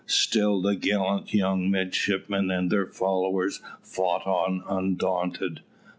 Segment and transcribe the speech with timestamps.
[0.07, 5.59] Still the gallant young midshipmen and their followers fought on undaunted.